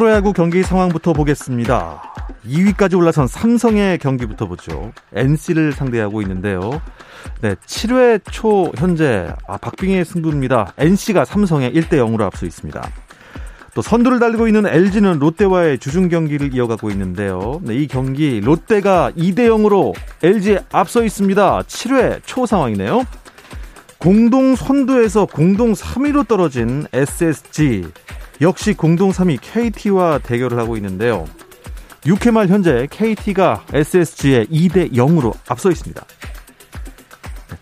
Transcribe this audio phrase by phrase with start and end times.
[0.00, 2.00] 프로야구 경기 상황부터 보겠습니다.
[2.46, 4.92] 2위까지 올라선 삼성의 경기부터 보죠.
[5.12, 6.80] NC를 상대하고 있는데요.
[7.42, 10.72] 네, 7회 초 현재 아, 박빙의 승부입니다.
[10.78, 12.90] NC가 삼성에 1대 0으로 앞서 있습니다.
[13.74, 17.60] 또 선두를 달리고 있는 LG는 롯데와의 주중 경기를 이어가고 있는데요.
[17.62, 19.92] 네, 이 경기 롯데가 2대 0으로
[20.22, 21.60] LG에 앞서 있습니다.
[21.64, 23.04] 7회 초 상황이네요.
[23.98, 27.84] 공동 선두에서 공동 3위로 떨어진 SSG
[28.40, 31.26] 역시 공동 3위 KT와 대결을 하고 있는데요.
[32.02, 36.02] 6회 말 현재 KT가 SSG에 2대 0으로 앞서 있습니다.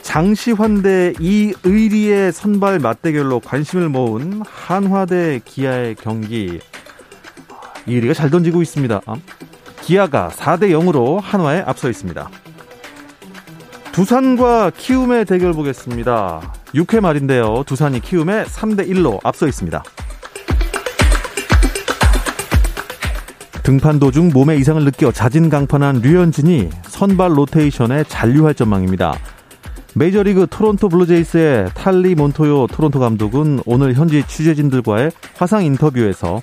[0.00, 6.60] 장시환 대 이의리의 선발 맞대결로 관심을 모은 한화 대 기아의 경기.
[7.86, 9.00] 이의리가 잘 던지고 있습니다.
[9.82, 12.30] 기아가 4대 0으로 한화에 앞서 있습니다.
[13.92, 16.52] 두산과 키움의 대결 보겠습니다.
[16.74, 17.64] 6회 말인데요.
[17.66, 19.82] 두산이 키움에 3대 1로 앞서 있습니다.
[23.68, 29.12] 등판 도중 몸에 이상을 느껴 자진 강판한 류현진이 선발 로테이션에 잔류할 전망입니다.
[29.94, 36.40] 메이저리그 토론토 블루제이스의 찰리 몬토요 토론토 감독은 오늘 현지 취재진들과의 화상 인터뷰에서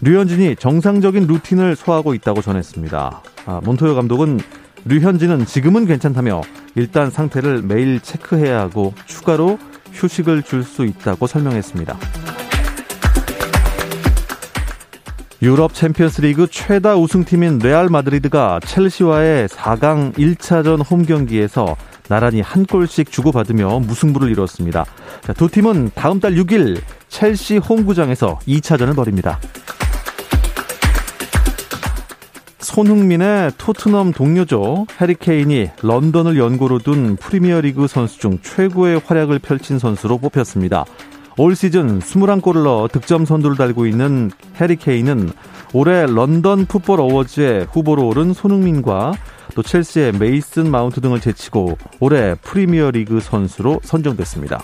[0.00, 3.22] 류현진이 정상적인 루틴을 소화하고 있다고 전했습니다.
[3.46, 4.40] 아, 몬토요 감독은
[4.84, 6.40] 류현진은 지금은 괜찮다며
[6.74, 9.60] 일단 상태를 매일 체크해야 하고 추가로
[9.92, 11.96] 휴식을 줄 수 있다고 설명했습니다.
[15.44, 21.76] 유럽 챔피언스 리그 최다 우승팀인 레알 마드리드가 첼시와의 4강 1차전 홈 경기에서
[22.08, 24.86] 나란히 한 골씩 주고받으며 무승부를 이뤘습니다.
[25.20, 29.38] 자, 두 팀은 다음 달 6일 첼시 홈구장에서 2차전을 벌입니다.
[32.60, 34.86] 손흥민의 토트넘 동료죠.
[34.98, 40.86] 해리케인이 런던을 연고로 둔 프리미어리그 선수 중 최고의 활약을 펼친 선수로 뽑혔습니다.
[41.36, 44.30] 올 시즌 21골을 넣어 득점 선두를 달고 있는
[44.60, 45.30] 해리 케인은
[45.72, 49.14] 올해 런던 풋볼 어워즈의 후보로 오른 손흥민과
[49.56, 54.62] 또 첼시의 메이슨 마운트 등을 제치고 올해 프리미어리그 선수로 선정됐습니다.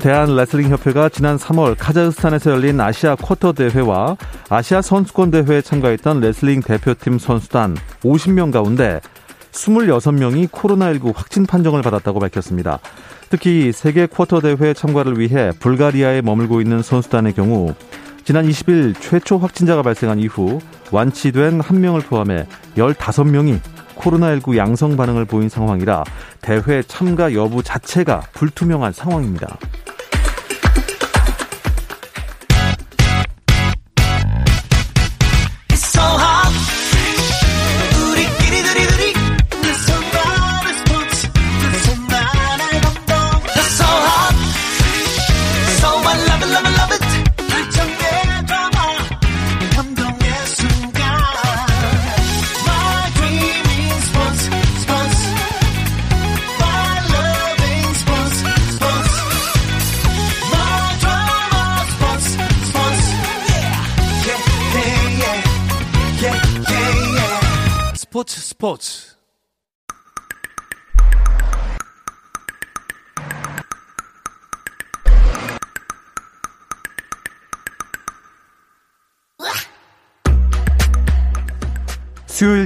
[0.00, 4.16] 대한 레슬링 협회가 지난 3월 카자흐스탄에서 열린 아시아 쿼터 대회와
[4.48, 9.00] 아시아 선수권 대회에 참가했던 레슬링 대표팀 선수단 50명 가운데
[9.52, 12.78] 26명이 코로나19 확진 판정을 받았다고 밝혔습니다.
[13.28, 17.74] 특히 세계 쿼터 대회 참가를 위해 불가리아에 머물고 있는 선수단의 경우
[18.24, 22.46] 지난 20일 최초 확진자가 발생한 이후 완치된 한 명을 포함해
[22.76, 23.60] 15명이
[23.96, 26.04] 코로나19 양성 반응을 보인 상황이라
[26.40, 29.58] 대회 참가 여부 자체가 불투명한 상황입니다.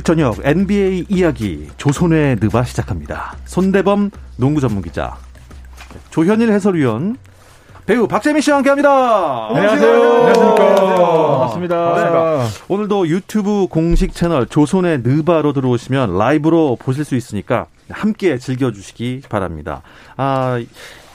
[0.04, 3.36] 저녁 NBA 이야기 조선의 느바 시작합니다.
[3.46, 5.16] 손대범 농구 전문 기자
[6.10, 7.16] 조현일 해설위원
[7.86, 9.48] 배우 박재민 씨와 함께합니다.
[9.48, 9.92] 안녕하세요.
[9.92, 10.74] 안녕하십니까.
[10.74, 11.76] 반갑습니다.
[11.76, 12.38] 반갑습니다.
[12.38, 12.64] 네.
[12.68, 19.80] 오늘도 유튜브 공식 채널 조선의 느바로 들어오시면 라이브로 보실 수 있으니까 함께 즐겨주시기 바랍니다.
[20.18, 20.62] 아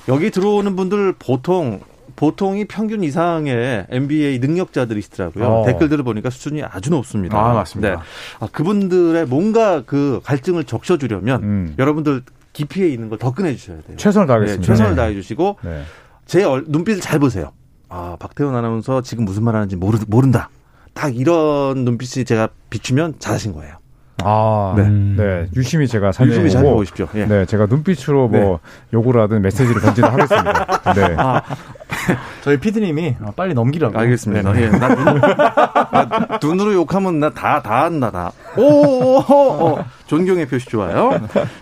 [0.08, 1.82] 여기 들어오는 분들 보통
[2.20, 5.46] 보통이 평균 이상의 NBA 능력자들이시더라고요.
[5.46, 5.66] 어.
[5.66, 7.40] 댓글들을 보니까 수준이 아주 높습니다.
[7.40, 7.90] 아, 맞습니다.
[7.96, 7.96] 네.
[8.42, 11.76] 아, 그분들의 뭔가 그 갈증을 적셔주려면 음.
[11.80, 13.96] 여러분들 깊이에 있는 걸 더 꺼내주셔야 돼요.
[13.96, 14.62] 최선을 다하겠습니다.
[14.62, 14.96] 네, 최선을 네.
[14.98, 15.84] 다해주시고 네.
[16.26, 17.54] 제 눈빛을 잘 보세요.
[17.88, 20.50] 아, 박태원 아나운서 지금 무슨 말 하는지 모르, 모른다.
[20.94, 23.78] 딱 이런 눈빛이 제가 비추면 잘하신 거예요.
[24.24, 24.88] 아, 네.
[24.90, 25.48] 네.
[25.56, 27.08] 유심히 제가 살펴보고 유심히 살펴보십시오.
[27.16, 27.26] 예.
[27.26, 28.58] 네, 제가 눈빛으로 뭐 네.
[28.94, 30.94] 요구를 하든 메시지를 던지든 하겠습니다.
[30.94, 31.16] 네.
[31.20, 31.42] 아,
[32.42, 33.98] 저희 피디님이 빨리 넘기라고.
[33.98, 34.52] 알겠습니다.
[34.54, 34.64] 네.
[34.64, 38.32] 예, 나, 눈, 나 눈으로 욕하면 나 다 다 한다 다.
[38.58, 39.34] 오, 오, 오,
[39.74, 41.12] 오, 존경의 표시 좋아요.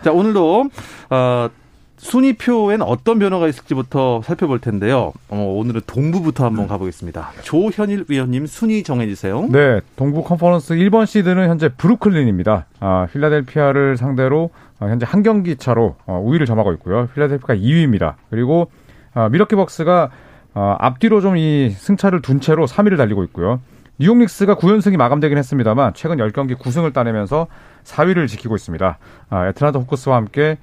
[0.04, 0.70] 자, 오늘도
[1.10, 1.50] 어
[1.98, 5.14] 순위표엔 어떤 변화가 있을지부터 살펴볼 텐데요.
[5.30, 7.32] 어, 오늘은 동부부터 한번 가보겠습니다.
[7.44, 9.48] 조현일 위원님 순위 정해주세요.
[9.52, 12.66] 네, 동부 컨퍼런스 1번 시드는 현재 브루클린입니다.
[12.80, 17.08] 아, 필라델피아를 상대로 아, 현재 한 경기 차로 어, 우위를 점하고 있고요.
[17.14, 18.14] 필라델피아가 2위입니다.
[18.30, 18.70] 그리고
[19.14, 20.12] 아, 밀워키 벅스가
[20.54, 23.60] 아, 앞뒤로 좀 이 승차를 둔 채로 3위를 달리고 있고요.
[24.00, 27.48] 뉴욕 닉스가 9연승이 마감되긴 했습니다만 최근 10경기 9승을 따내면서
[27.84, 28.98] 4위를 지키고 있습니다.
[29.32, 30.58] 아, 애틀란타 호크스와 함께 예,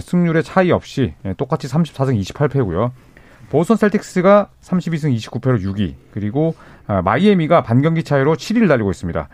[0.00, 2.90] 승률의 차이 없이 예, 똑같이 34승 28패고요.
[3.50, 6.54] 보스턴 셀틱스가 32승 29패로 6위, 그리고
[6.86, 9.28] 아, 마이애미가 반경기 차이로 7위를 달리고 있습니다.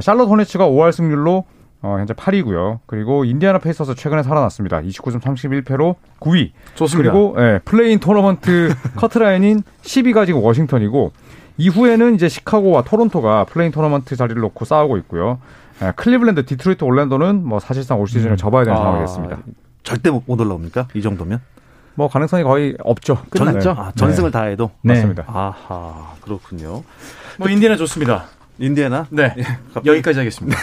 [0.00, 1.44] 샬럿 호네츠가 5할 승률로
[1.82, 2.78] 어, 현재 8위고요.
[2.86, 4.80] 그리고 인디아나 페이서스 최근에 살아났습니다.
[4.80, 6.52] 29승 31패로 9위.
[6.74, 7.12] 좋습니다.
[7.12, 11.12] 그리고 예, play-in 토너먼트 커트라인인 10위가 지금 워싱턴이고
[11.58, 15.38] 이후에는 이제 시카고와 토론토가 play-in 토너먼트 자리를 놓고 싸우고 있고요.
[15.82, 18.36] 예, 클리블랜드, 디트로이트, 올랜도는 뭐 사실상 올 시즌을 음.
[18.36, 19.38] 접어야 되는 아, 상황이 됐습니다.
[19.84, 20.88] 절대 못 올라옵니까?
[20.94, 21.40] 이 정도면?
[21.94, 23.22] 뭐 가능성이 거의 없죠.
[23.30, 23.70] 끝났죠.
[23.78, 24.32] 아, 전승을 네.
[24.32, 24.94] 다 해도 네.
[24.94, 25.24] 맞습니다.
[25.28, 26.82] 아하 그렇군요.
[27.38, 28.26] 뭐 인디애나 좋습니다.
[28.58, 29.06] 인디애나?
[29.10, 29.34] 네.
[29.38, 29.44] 예,
[29.84, 30.56] 여기까지 하겠습니다.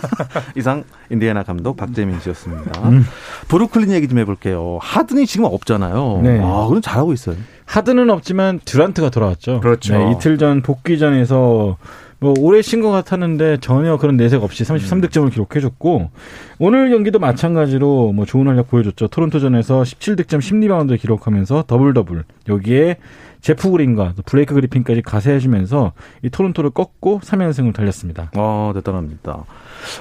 [0.56, 2.88] 이상 인디애나 감독 박재민 씨였습니다.
[2.88, 3.04] 음.
[3.48, 4.78] 브루클린 얘기 좀 해볼게요.
[4.80, 6.20] 하든이 지금 없잖아요.
[6.22, 6.40] 네.
[6.42, 7.36] 아, 그럼 잘하고 있어요.
[7.66, 9.60] 하든은 없지만 듀란트가 돌아왔죠.
[9.60, 9.96] 그렇죠.
[9.96, 11.76] 네, 이틀 전 복귀전에서
[12.18, 16.10] 뭐 오래 쉰것 같았는데 전혀 그런 내색 없이 33득점을 기록해줬고
[16.58, 19.08] 오늘 경기도 마찬가지로 뭐 좋은 활약 보여줬죠.
[19.08, 22.96] 토론토전에서 17득점 10리바운드 기록하면서 더블 더블 여기에
[23.42, 25.92] 제프 그린과 블레이크 그리핀까지 가세해주면서
[26.22, 28.30] 이 토론토를 꺾고 3연승을 달렸습니다.
[28.34, 29.44] 아 대단합니다.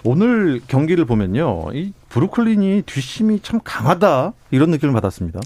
[0.04, 5.42] 오늘 경기를 보면요, 이 브루클린이 뒷심이 참 강하다 이런 느낌을 받았습니다.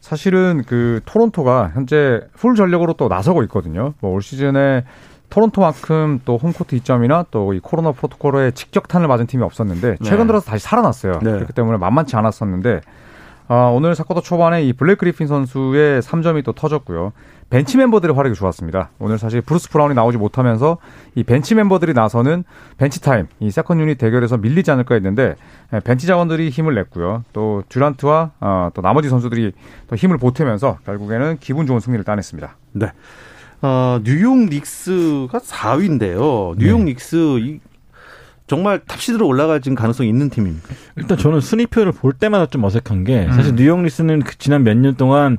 [0.00, 3.94] 사실은 그 토론토가 현재 풀 전력으로 또 나서고 있거든요.
[4.00, 4.84] 뭐 올 시즌에
[5.34, 9.96] 토론토만큼 또 홈코트 이점이나 또 이 코로나 프로토콜에 직격탄을 맞은 팀이 없었는데 네.
[10.02, 11.20] 최근 들어서 다시 살아났어요.
[11.22, 11.32] 네.
[11.32, 12.80] 그렇기 때문에 만만치 않았었는데
[13.46, 17.12] 아, 오늘 사쿼터 초반에 이 블레이크 그리핀 선수의 3점이 또 터졌고요.
[17.50, 18.88] 벤치 멤버들의 활약이 좋았습니다.
[18.98, 20.78] 오늘 사실 브루스 브라운이 나오지 못하면서
[21.14, 22.44] 이 벤치 멤버들이 나서는
[22.78, 25.34] 벤치 타임, 이 second unit 대결에서 밀리지 않을까 했는데
[25.74, 27.22] 예, 벤치 자원들이 힘을 냈고요.
[27.34, 29.52] 또 듀란트와 어, 또 나머지 선수들이
[29.88, 32.56] 또 힘을 보태면서 결국에는 기분 좋은 승리를 따냈습니다.
[32.72, 32.86] 네.
[33.62, 36.54] 어, 뉴욕 닉스가 4위인데요.
[36.58, 36.84] 뉴욕 네.
[36.86, 37.60] 닉스 이
[38.46, 40.68] 정말 탑시드로 올라갈 지금 가능성이 있는 팀입니까?
[40.96, 43.56] 일단 저는 순위표를 볼 때마다 좀 어색한 게 사실 음.
[43.56, 45.38] 뉴욕 닉스는 그 지난 몇 년 동안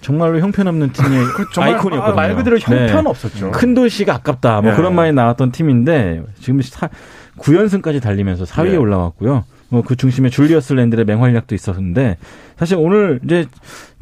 [0.00, 2.02] 정말로 형편없는 팀의 그 아이콘이었거든요.
[2.02, 3.10] 아, 말 그대로 형편 네.
[3.10, 3.52] 없었죠.
[3.52, 4.62] 큰 도시가 아깝다.
[4.62, 4.76] 뭐 네.
[4.76, 6.88] 그런 말이 나왔던 팀인데 지금 사,
[7.38, 8.76] 9연승까지 달리면서 4위에 네.
[8.76, 9.44] 올라왔고요.
[9.70, 12.18] 뭐그 중심에 줄리어스 랜드의 맹활약도 있었는데
[12.56, 13.46] 사실 오늘 이제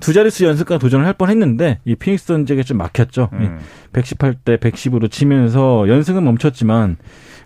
[0.01, 3.29] 두 자릿수 연습과 도전을 할 뻔했는데 이 피닉스 선제가 좀 막혔죠.
[3.35, 3.59] 음.
[3.93, 6.97] 118대 110으로 치면서 연승은 멈췄지만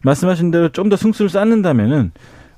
[0.03, 2.13] 말씀하신 대로 좀 더 승수를 쌓는다면은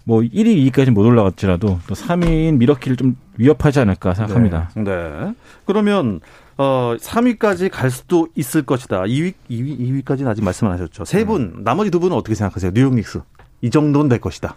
[0.06, 4.70] 뭐 1위, 2위까지 못 올라갔지라도 또 3위인 미러키를 좀 위협하지 않을까 생각합니다.
[4.76, 4.82] 네.
[4.84, 5.34] 네.
[5.64, 6.20] 그러면
[6.58, 9.02] 어 3위까지 갈 수도 있을 것이다.
[9.02, 11.04] 2위, 2위, 2위까지는 아직 말씀 안 하셨죠.
[11.06, 11.64] 세 분, 음.
[11.64, 12.72] 나머지 두 분은 어떻게 생각하세요?
[12.74, 13.20] 뉴욕 닉스.
[13.62, 14.54] 이 정도는 될 것이다.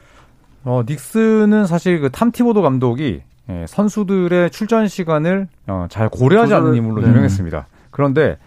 [0.68, 7.02] 어, 닉스는 사실 그 탐티보도 감독이 예, 선수들의 출전 시간을 어, 잘 고려하지 않는 인물로
[7.02, 7.08] 네.
[7.08, 7.68] 유명했습니다.
[7.90, 8.38] 그런데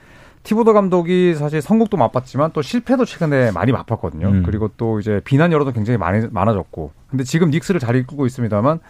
[0.43, 4.29] 티보더 감독이 사실 성공도 맛봤지만 또 실패도 최근에 많이 맛봤거든요.
[4.29, 4.43] 음.
[4.45, 6.93] 그리고 또 이제 비난 여론도 굉장히 많이 많아졌고.
[7.09, 8.81] 근데 지금 닉스를 잘 이끌고 있습니다만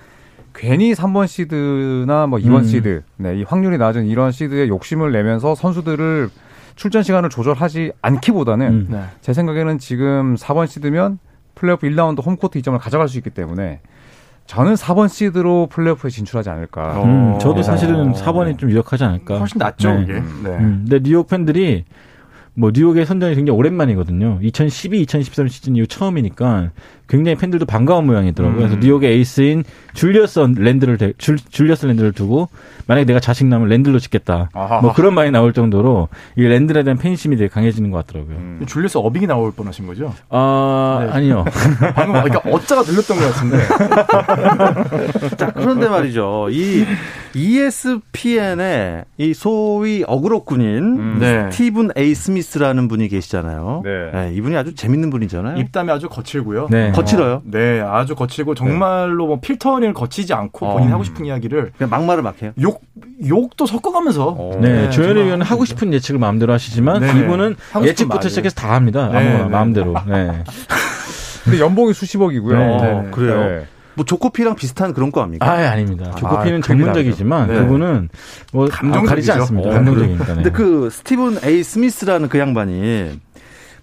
[0.53, 2.65] 괜히 3번 시드나 뭐 2번 음.
[2.65, 6.31] 시드, 네, 이 확률이 낮은 이런 시드에 욕심을 내면서 선수들을
[6.75, 8.87] 출전 시간을 조절하지 않기보다는 음.
[8.91, 9.05] 네.
[9.21, 11.21] 제 생각에는 지금 4번 시드면
[11.61, 13.81] 플레이오프 1라운드 홈코트 이점을 가져갈 수 있기 때문에
[14.47, 17.05] 저는 4번 시드로 플레이오프에 진출하지 않을까.
[17.05, 19.39] 음, 음 저도 사실은 4번이 좀 유력하지 않을까.
[19.39, 20.03] 훨씬 낫죠, 네.
[20.03, 20.13] 이게.
[20.15, 20.21] 네.
[20.21, 21.85] 음, 근데 뉴욕 팬들이
[22.61, 24.39] 뭐 뉴욕의 선전이 굉장히 오랜만이거든요.
[24.43, 26.71] 2012, 2013 시즌 이후 처음이니까
[27.09, 28.59] 굉장히 팬들도 반가운 모양이더라고요.
[28.59, 28.69] 음.
[28.69, 29.65] 그래서 뉴욕의 에이스인
[29.95, 32.49] 줄리어스 랜들을 대, 줄, 줄리어스 랜들을 두고
[32.87, 34.51] 만약에 내가 자식 나면 랜들로 짓겠다.
[34.53, 34.81] 아하.
[34.83, 38.37] 뭐 그런 말이 나올 정도로 이 랜들에 대한 팬심이 되게 강해지는 것 같더라고요.
[38.37, 38.65] 음.
[38.67, 40.15] 줄리어스 어빙이 나올 뻔하신 거죠?
[40.29, 41.13] 아 네.
[41.13, 41.45] 아니요.
[41.97, 43.59] 방금 그러니까 어짜가 들렸던 것 같은데.
[45.37, 46.49] 자 그런데 말이죠.
[46.51, 46.85] 이
[47.35, 51.19] ESPN의 이 소위 어그로꾼인 음.
[51.21, 51.51] 네.
[51.51, 53.83] 스티븐 A 스미스라는 분이 계시잖아요.
[53.85, 54.11] 네.
[54.13, 54.35] 네.
[54.35, 55.59] 이분이 아주 재밌는 분이잖아요.
[55.59, 56.69] 입담이 아주 거칠고요.
[56.71, 56.93] 네.
[56.93, 57.35] 거칠어요?
[57.35, 60.73] 어, 네, 아주 거칠고 정말로 뭐 필터를 거치지 않고 어.
[60.75, 62.53] 본인 하고 싶은 이야기를 그냥 막말을 막 해요.
[62.61, 62.83] 욕
[63.27, 64.37] 욕도 섞어가면서.
[64.39, 64.59] 어.
[64.61, 69.05] 네, 네 조현일 의원은 하고 싶은 예측을 마음대로 하시지만 네 이분은 예측부터 시작해서 다 합니다.
[69.05, 69.45] 아무거나 네, 네.
[69.45, 69.95] 마음대로.
[70.07, 70.45] 네.
[71.45, 72.59] 근데 연봉이 수십억이고요.
[72.59, 72.67] 네.
[72.67, 73.65] 어, 그래요.
[74.01, 74.03] 네.
[74.03, 75.47] 뭐 조코피랑 비슷한 그런 거 아닙니까?
[75.47, 76.11] 아, 아닙니다.
[76.13, 77.55] 조코피는 아, 전문적이지만 네.
[77.55, 78.09] 그분은
[78.53, 79.69] 뭐 감정 가리지 않습니다.
[79.69, 80.25] 어, 감정적이니까.
[80.25, 80.35] 네.
[80.35, 83.21] 근데 그 스티븐 A 스미스라는 그 양반이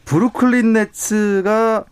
[0.06, 1.86] 브루클린 네츠가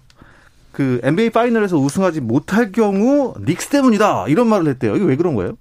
[0.72, 4.96] 그 NBA 파이널에서 우승하지 못할 경우 닉스 때문이다 이런 말을 했대요.
[4.96, 5.54] 이게 왜 그런 거예요?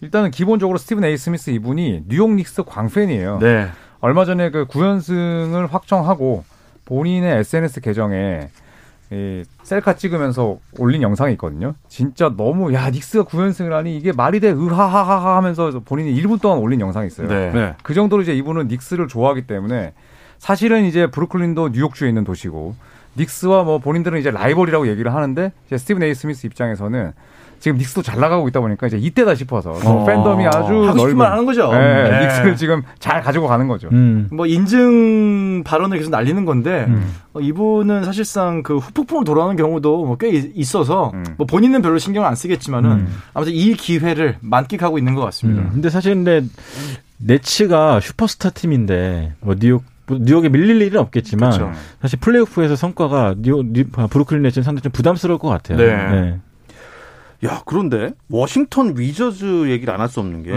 [0.00, 3.38] 일단은 기본적으로 스티븐 A 스미스 이분이 뉴욕 닉스 광팬이에요.
[3.40, 3.68] 네.
[4.00, 6.44] 얼마 전에 그 9연승을 확정하고
[6.86, 8.48] 본인의 SNS 계정에
[9.12, 11.74] 이 셀카 찍으면서 올린 영상이 있거든요.
[11.86, 16.80] 진짜 너무 야 닉스가 9연승을 하니 이게 말이 돼 으하하하하 하면서 본인이 1분 동안 올린
[16.80, 17.28] 영상이 있어요.
[17.28, 17.52] 네.
[17.52, 17.74] 네.
[17.82, 19.92] 그 정도로 이제 이분은 닉스를 좋아하기 때문에
[20.38, 22.74] 사실은 이제 브루클린도 뉴욕주에 있는 도시고
[23.18, 27.12] 닉스와 뭐 본인들은 이제 라이벌이라고 얘기를 하는데 이제 스티븐 A 스미스 입장에서는
[27.62, 30.04] 지금 닉스도 잘 나가고 있다 보니까 이제 이때다 싶어서 어.
[30.04, 31.72] 팬덤이 아주 넓은 하는 거죠.
[31.72, 32.20] 네, 네.
[32.24, 33.88] 닉스를 지금 잘 가지고 가는 거죠.
[33.92, 34.28] 음.
[34.32, 37.14] 뭐 인증 발언을 계속 날리는 건데 음.
[37.34, 41.24] 어, 이분은 사실상 그 후폭풍으로 돌아오는 경우도 뭐 꽤 있어서 음.
[41.38, 43.08] 뭐 본인은 별로 신경 안 쓰겠지만은 음.
[43.32, 45.62] 아무튼 이 기회를 만끽하고 있는 것 같습니다.
[45.62, 45.70] 음.
[45.72, 46.42] 근데 사실 근데
[47.18, 51.72] 네츠가 슈퍼스타 팀인데 뭐 뉴욕 뉴욕에 밀릴 일은 없겠지만 그렇죠.
[52.00, 55.78] 사실 플레이오프에서 성과가 뉴욕, 뉴, 브루클린 네츠는 상당히 좀 부담스러울 것 같아요.
[55.78, 56.20] 네.
[56.20, 56.38] 네.
[57.44, 60.50] 야, 그런데 워싱턴 위저즈 얘기를 안 할 수 없는 게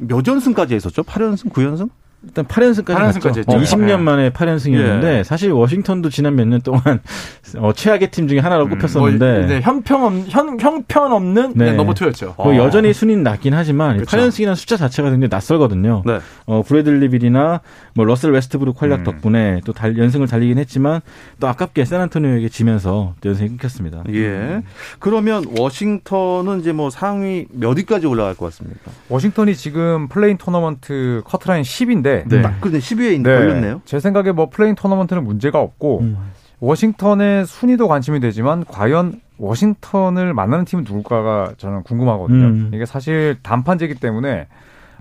[0.00, 1.02] 이몇 연승까지 했었죠?
[1.02, 1.88] 8연승, 9연승?
[2.22, 3.58] 일단 8연승까지, 8연승까지 했죠.
[3.58, 3.96] 20년 네.
[3.96, 5.22] 만에 8연승이었는데 예.
[5.24, 7.00] 사실 워싱턴도 지난 몇 년 동안
[7.58, 11.72] 어, 최악의 팀 중에 하나로 음, 꼽혔었는데 뭐, 네, 형평 형, 형편 없는 네.
[11.72, 12.34] 넘버 2였죠.
[12.36, 14.16] 뭐 여전히 순위는 낮긴 하지만 그렇죠.
[14.16, 16.02] 8연승이라는 숫자 자체가 굉장히 낯설거든요.
[16.04, 16.18] 네.
[16.46, 17.60] 어, 브래들리 빌이나
[17.94, 19.04] 뭐 러셀 웨스트브룩 활약 음.
[19.04, 21.00] 덕분에 또 달, 연승을 달리긴 했지만
[21.40, 24.02] 또 아깝게 샌안토니오에게 지면서 연승이 끊겼습니다.
[24.10, 24.62] 예.
[24.98, 28.90] 그러면 워싱턴은 이제 뭐 상위 몇 위까지 올라갈 것 같습니까?
[29.08, 32.42] 워싱턴이 지금 play-in 토너먼트 커트라인 10인데 있는데 네.
[32.42, 33.22] 딱 근데 10위에 네.
[33.22, 33.82] 걸렸네요.
[33.84, 36.16] 제 생각에 뭐 play-in 토너먼트는 문제가 없고 음.
[36.60, 42.44] 워싱턴의 순위도 관심이 되지만 과연 워싱턴을 만나는 팀은 누굴까가 저는 궁금하거든요.
[42.44, 42.70] 음.
[42.74, 44.46] 이게 사실 단판제이기 때문에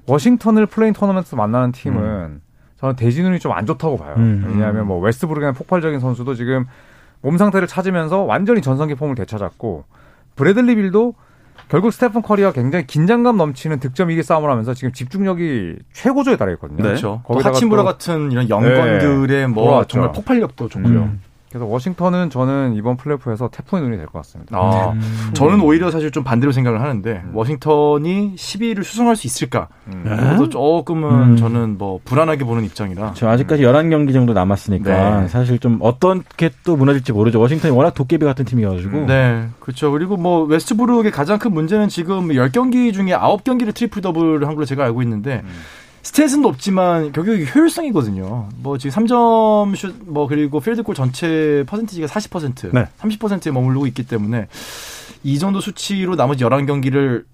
[0.08, 2.42] 워싱턴을 play-in 토너먼트 만나는 팀은 음.
[2.80, 4.16] 저는 대진운이 좀 안 좋다고 봐요.
[4.18, 4.46] 음.
[4.48, 6.66] 왜냐하면 뭐 웨스트브룩이나 폭발적인 선수도 지금
[7.22, 9.84] 몸 상태를 찾으면서 완전히 전성기 폼을 되찾았고
[10.36, 11.14] 브래들리 빌도
[11.68, 16.78] 결국 스테픈 커리가 굉장히 긴장감 넘치는 득점 1위 싸움을 하면서 지금 집중력이 최고조에 달해있거든요.
[16.78, 16.84] 네.
[16.84, 17.22] 그렇죠.
[17.26, 19.48] 거기다가 하치무라 같은 이런 young gun들의 네.
[19.48, 19.88] 뭐 돌아왔죠.
[19.90, 21.00] 정말 폭발력도 좋고요.
[21.00, 21.22] 음.
[21.50, 24.56] 그래서 워싱턴은 저는 이번 플레이오프에서 태풍의 눈이 될 것 같습니다.
[24.56, 25.32] 아, 음.
[25.34, 27.32] 저는 오히려 사실 좀 반대로 생각을 하는데 음.
[27.34, 29.68] 워싱턴이 이 10위를 수성할 수 있을까?
[29.88, 30.04] 음.
[30.06, 31.38] 그것도 조금은 음.
[31.38, 33.14] 저는 뭐 불안하게 보는 입장이라.
[33.16, 35.28] 저 아직까지 11경기 정도 남았으니까 네.
[35.28, 37.40] 사실 좀 어떻게 또 무너질지 모르죠.
[37.40, 39.08] 워싱턴이 워낙 도깨비 같은 팀이어가지고.
[39.08, 39.92] 네, 그렇죠.
[39.92, 44.84] 그리고 뭐 웨스트브룩의 가장 큰 문제는 지금 10경기 중에 9경기를 트리플 더블 한 걸로 제가
[44.86, 45.50] 알고 있는데 음.
[46.10, 48.50] stat은 높지만 결국 효율성이거든요.
[48.58, 52.88] 뭐 지금 3점 슛, 뭐 그리고 필드골 전체 퍼센티지가 40%, 네.
[53.00, 54.48] 30%에 머무르고 있기 때문에
[55.24, 57.26] 이 정도 수치로 나머지 11경기를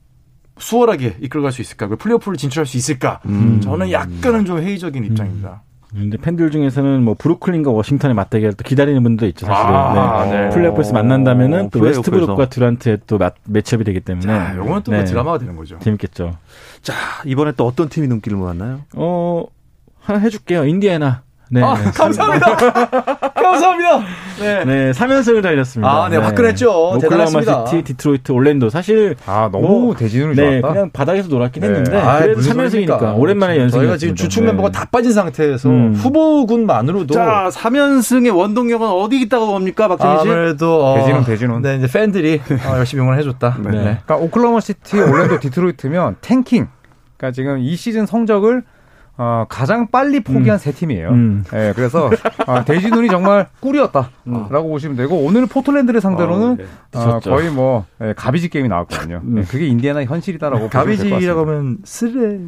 [0.57, 1.87] 수월하게 이끌어갈 수 있을까?
[1.87, 3.21] 플레이오프를 진출할 수 있을까?
[3.25, 3.61] 음.
[3.61, 5.09] 저는 약간은 좀 회의적인 음.
[5.09, 5.63] 입장입니다.
[5.95, 9.73] 근데 팬들 중에서는 뭐 브루클린과 워싱턴의 맞대결 또 기다리는 분도 있죠 사실은.
[9.73, 10.41] 아, 네.
[10.41, 10.49] 네.
[10.49, 14.25] 플레이오프에서 만난다면은 또 웨스트브룩과 듀란트의 또 matchup이 되기 때문에.
[14.27, 15.05] 자, 이건 또 뭐 네.
[15.05, 15.79] 드라마가 되는 거죠.
[15.79, 16.37] 재밌겠죠.
[16.81, 16.93] 자
[17.25, 18.81] 이번에 또 어떤 팀이 눈길을 모았나요?
[18.95, 19.45] 어
[19.99, 20.65] 하나 해줄게요.
[20.65, 21.23] 인디애나.
[21.49, 21.61] 네.
[21.61, 21.91] 아, 네.
[21.91, 22.55] 감사합니다.
[23.35, 23.99] 감사합니다.
[24.39, 24.65] 네.
[24.65, 25.89] 네, 3연승을 달렸습니다.
[25.89, 26.97] 아, 네, 화끈했죠.
[27.01, 27.65] 대단했습니다.
[27.67, 28.69] 시티, 디트로이트, 올랜도.
[28.69, 30.73] 사실 아, 너무 뭐, 대진운이 네, 좋았다.
[30.73, 31.67] 그냥 바닥에서 놀았긴 네.
[31.67, 33.79] 했는데 아, 그래도 3연승이니까 오랜만에 연승.
[33.79, 35.93] 저희가 지금 주축 멤버가 다 빠진 상태에서 음.
[35.93, 40.29] 후보군만으로도 자, 3연승의 원동력은 어디 있다고 봅니까, 박정희 씨?
[40.29, 41.61] 아무래도 어, 대진운 대진운.
[41.61, 43.57] 네, 이제 팬들이 어, 열심히 응원해 줬다.
[43.63, 43.71] 네.
[43.71, 43.77] 네.
[44.05, 46.67] 그러니까 오클라호마 시티, 올랜도, 디트로이트면 tanking.
[47.17, 48.63] 그러니까 지금 이 시즌 성적을
[49.17, 50.57] 어, 가장 빨리 포기한 음.
[50.57, 51.09] 세 팀이에요.
[51.09, 51.43] 음.
[51.51, 52.09] 네, 그래서
[52.47, 54.69] 어, 대진운이 정말 꿀이었다라고 음.
[54.69, 56.65] 보시면 되고 오늘 포틀랜드를 상대로는 어, 네.
[56.93, 59.21] 어, 거의 뭐 네, 가비지 게임이 나왔거든요.
[59.23, 62.39] 네, 그게 인디애나 현실이다라고 가비지라고 하면 쓰레.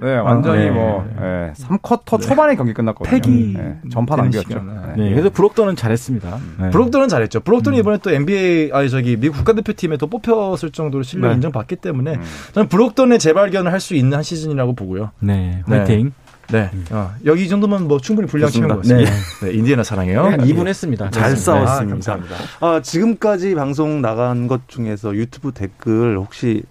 [0.00, 1.52] 네, 완전히 아, 뭐 네.
[1.56, 3.10] 3쿼터 초반에 경기 끝났거든요.
[3.10, 3.56] 패기
[3.90, 4.62] 전파 남겼죠.
[4.96, 5.10] 네.
[5.10, 6.38] 그래서 브록턴은 잘했습니다.
[6.70, 7.40] 브록턴은 잘했죠.
[7.40, 7.80] 브록턴이 음.
[7.80, 12.22] 이번에 또 NBA 아니 저기 미국 국가대표팀에 또 뽑혔을 정도로 실력 인정받기 때문에 음.
[12.52, 15.10] 저는 브록턴의 재발견을 할 수 있는 한 시즌이라고 보고요.
[15.20, 16.09] 네, 화이팅.
[16.50, 16.70] 네.
[16.72, 16.84] 음.
[16.90, 19.10] 어, 여기 이 정도면 뭐 충분히 분량 채운 것 같습니다.
[19.10, 19.46] 네.
[19.46, 19.52] 네.
[19.52, 20.24] 인디애나 사랑해요.
[20.24, 21.10] 한 2분 했습니다.
[21.10, 21.72] 잘 싸웠습니다.
[21.72, 22.36] 아, 감사합니다.
[22.60, 26.62] 아, 지금까지 방송 나간 것 중에서 유튜브 댓글 혹시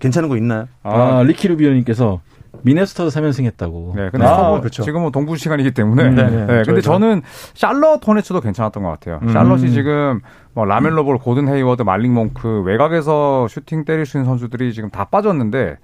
[0.00, 0.68] 괜찮은 거 있나요?
[0.82, 2.20] 아, 리키 루비오님께서
[2.62, 3.92] 미네소타도 3연승 했다고.
[3.96, 4.82] 네, 근데 아, 그렇죠.
[4.82, 6.04] 지금은 동부 시간이기 때문에.
[6.04, 6.46] 음, 네, 네.
[6.46, 7.22] 네 근데 저는
[7.54, 9.20] 샬럿 호네츠도 괜찮았던 것 같아요.
[9.22, 9.32] 음.
[9.32, 10.20] 샬럿이 지금
[10.54, 15.76] 뭐 라멜로볼, 고든 헤이워드, 말릭 몽크 외곽에서 슈팅 때릴 수 있는 선수들이 지금 다 빠졌는데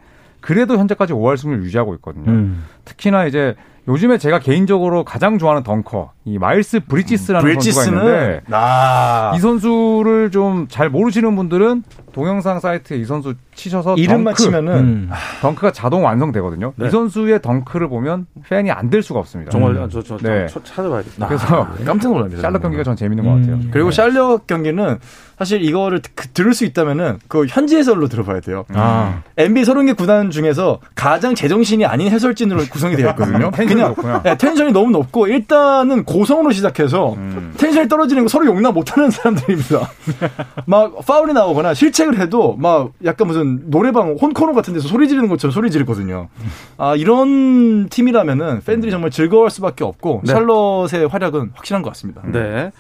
[0.44, 2.30] 그래도 현재까지 5할 승률 유지하고 있거든요.
[2.30, 2.64] 음.
[2.84, 3.54] 특히나 이제
[3.86, 9.32] 요즘에 제가 개인적으로 가장 좋아하는 dunker 이 마일스 브리지스라는 선수가 있는데 아.
[9.36, 15.10] 이 선수를 좀 잘 모르시는 분들은 동영상 사이트에 이 선수 치셔서 이름만 덩크, 치면은 음.
[15.42, 16.72] 덩크가 자동 완성되거든요.
[16.76, 16.86] 네.
[16.86, 19.50] 이 선수의 덩크를 보면 팬이 안 될 수가 없습니다.
[19.50, 19.88] 정말 음.
[19.90, 20.46] 저, 저, 저, 네.
[20.46, 21.26] 찾아봐야겠다.
[21.26, 22.40] 그래서 아, 깜짝 놀랍니다.
[22.42, 23.28] 샬럿 경기가 전 재밌는 음.
[23.28, 23.70] 것 같아요.
[23.72, 23.96] 그리고 네.
[23.96, 24.98] 샬럿 경기는
[25.38, 28.64] 사실 이거를 그, 들을 수 있다면은 그 현지 해설로 들어봐야 돼요.
[28.72, 29.22] 아.
[29.36, 33.50] NBA 30개 구단 중에서 가장 제정신이 아닌 해설진으로 구성이 되어 있거든요.
[33.74, 37.54] 그냥 네, 텐션이 너무 높고 일단은 고성으로 시작해서 음.
[37.56, 39.90] 텐션이 떨어지는 거 서로 용납 못하는 사람들입니다.
[40.66, 45.52] 막 파울이 나오거나 실책을 해도 막 약간 무슨 노래방 혼코노 같은 데서 소리 지르는 것처럼
[45.52, 46.28] 소리 지르거든요.
[46.76, 50.32] 아 이런 팀이라면은 팬들이 정말 즐거울 수밖에 없고 네.
[50.32, 52.22] 샬럿의 활약은 확실한 것 같습니다.
[52.26, 52.70] 네.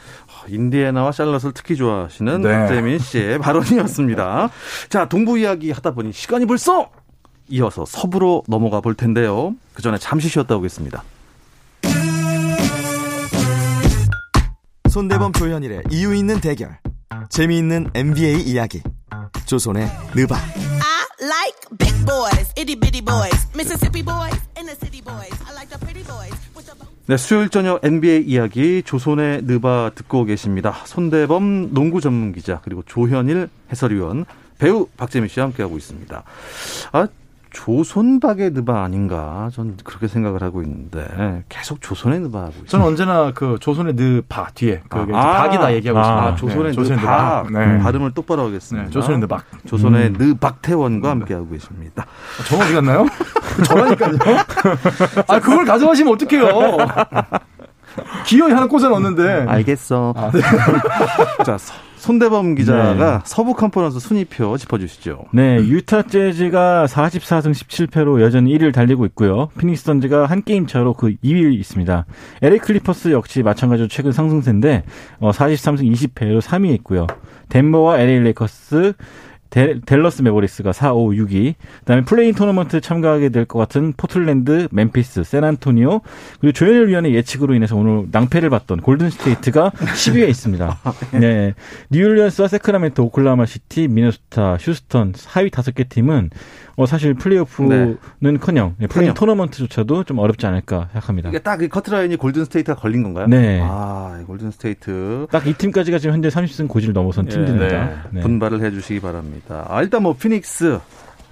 [0.48, 2.48] 인디애나와 샬럿을 특히 좋아하시는 네.
[2.48, 4.50] 박재민 씨의 발언이었습니다.
[4.88, 6.88] 자, 동부 이야기 하다 보니 시간이 벌써
[7.48, 9.54] 이어서 서부로 넘어가 볼 텐데요.
[9.74, 11.02] 그 전에 잠시 쉬었다 오겠습니다.
[14.90, 16.78] 손대범 조현일의 이유 있는 대결.
[17.28, 18.82] 재미있는 NBA 이야기.
[19.46, 20.36] 조선의 느바.
[21.24, 25.32] like big boys, itty bitty boys, Mississippi boys, inner city boys.
[25.48, 26.34] I like the pretty boys.
[27.06, 30.72] 네, 수요일 저녁 NBA 이야기 조선의 느바 듣고 계십니다.
[30.86, 34.24] 손대범 농구 전문 기자 그리고 조현일 해설위원
[34.56, 36.22] 배우 박재민 씨와 함께하고 있습니다.
[36.92, 37.08] 아,
[37.54, 42.66] 조선박의 느바 아닌가 전 그렇게 생각을 하고 있는데 계속 조선의 느바 하고 있어요.
[42.66, 46.26] 저는 언제나 그 조선의 느바 뒤에 그 아, 박이다 얘기하고 있습니다.
[46.26, 47.78] 아, 조선의, 네, 조선의 느박 네.
[47.78, 48.86] 발음을 똑바로 하겠습니다.
[48.86, 50.16] 네, 조선의 느박 조선의 음.
[50.18, 52.06] 느박태원과 함께 하고 계십니다.
[52.48, 53.06] 저 어디 갔나요?
[53.64, 54.16] 저라니까요.
[55.28, 56.76] 아 그걸 가져가시면 어떡해요.
[58.26, 59.46] 기어이 하나 꽂아 넣었는데.
[59.48, 60.14] 알겠어.
[60.16, 60.40] 아, 네.
[61.44, 61.56] 자,
[62.04, 63.18] 손대범 기자가 네.
[63.24, 65.24] 서부 컨퍼런스 순위표 짚어주시죠.
[65.32, 69.48] 네, 유타 재즈가 44승 17패로 여전히 1위를 달리고 있고요.
[69.58, 72.04] 피닉스 던즈가 한 게임 차로 그 2위에 있습니다.
[72.42, 74.84] LA 클리퍼스 역시 마찬가지로 최근 상승세인데
[75.20, 77.06] 43승 어, 20패로 3위에 있고요.
[77.48, 78.92] 덴버와 LA 레이커스
[79.54, 81.54] 댈, 댈러스 매버릭스가 4, 5, 6위.
[81.84, 86.00] 그다음에 play-in 토너먼트 참가하게 될 것 같은 포틀랜드, 멤피스, 샌안토니오
[86.40, 90.78] 그리고 조현일 위원의 예측으로 인해서 오늘 낭패를 봤던 골든 스테이트가 10위에 있습니다.
[91.20, 91.54] 네.
[91.90, 96.30] 뉴올리언스와 새크라멘토, 오클라호마 시티, 미네소타, 휴스턴 하위 다섯 개 팀은
[96.76, 98.86] 어, 사실 플레이오프는커녕 네.
[98.86, 101.28] play-in 토너먼트조차도 좀 어렵지 않을까 생각합니다.
[101.28, 103.26] 이게 딱 이 커트라인이 골든 스테이트가 걸린 건가요?
[103.28, 103.60] 네.
[103.62, 105.26] 아, 골든 스테이트.
[105.30, 107.30] 딱 이 팀까지가 지금 현재 30승 고지를 넘어선 예.
[107.30, 107.84] 팀들입니다.
[107.84, 107.94] 네.
[108.12, 108.20] 네.
[108.22, 109.66] 분발을 해주시기 바랍니다.
[109.68, 110.80] 아, 일단 뭐 피닉스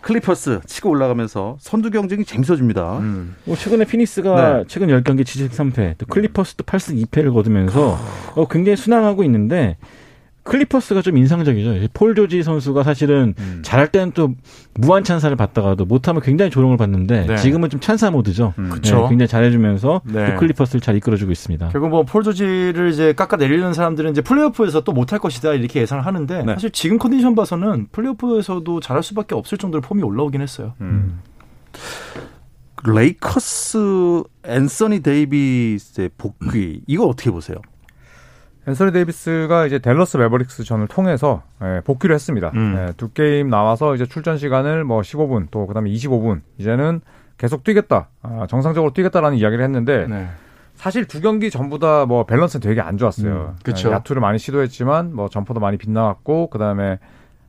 [0.02, 2.98] 클리퍼스 치고 올라가면서 선두 경쟁이 재밌어집니다.
[2.98, 3.36] 음.
[3.44, 4.64] 뭐 최근에 피닉스가 네.
[4.68, 7.98] 최근 10경기 7승 3패, 또 클리퍼스도 8승 2패를 거두면서
[8.34, 9.76] 어, 굉장히 순항하고 있는데
[10.44, 11.88] 클리퍼스가 좀 인상적이죠.
[11.92, 13.60] 폴 조지 선수가 사실은 음.
[13.64, 14.34] 잘할 때는 또
[14.74, 17.36] 무한 찬사를 받다가도 못하면 굉장히 조롱을 받는데 네.
[17.36, 18.54] 지금은 좀 찬사 모드죠.
[18.58, 18.70] 음.
[18.82, 20.34] 네, 굉장히 잘해주면서 네.
[20.34, 21.68] 클리퍼스를 잘 이끌어주고 있습니다.
[21.68, 26.04] 결국 뭐 폴 조지를 이제 깎아 내리는 사람들은 이제 플레이오프에서 또 못할 것이다 이렇게 예상을
[26.04, 26.52] 하는데 네.
[26.54, 30.74] 사실 지금 컨디션 봐서는 플레이오프에서도 잘할 수밖에 없을 정도로 폼이 올라오긴 했어요.
[30.80, 31.20] 음.
[32.84, 37.58] 레이커스 앤서니 데이비스의 복귀 이거 어떻게 보세요?
[38.68, 42.52] 앤서니 데이비스가 이제 댈러스 매버릭스 전을 통해서 예, 복귀를 했습니다.
[42.54, 42.76] 음.
[42.78, 47.00] 예, 두 게임 나와서 이제 출전 시간을 뭐 15분 또 그다음에 25분 이제는
[47.38, 50.28] 계속 뛰겠다, 아, 정상적으로 뛰겠다라는 이야기를 했는데 네.
[50.76, 53.54] 사실 두 경기 전부 다 뭐 밸런스는 되게 안 좋았어요.
[53.54, 53.90] 음, 그렇죠.
[53.90, 56.98] 야투를 많이 시도했지만 뭐 jumper도 많이 빗나갔고 그다음에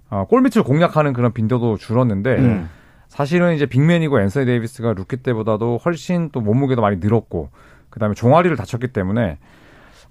[0.09, 2.69] 어, 골밑을 공략하는 그런 빈도도 줄었는데 음.
[3.07, 7.49] 사실은 이제 big man이고 앤서니 데이비스가 루키 때보다도 훨씬 또 몸무게도 많이 늘었고
[7.91, 9.37] 그다음에 종아리를 다쳤기 때문에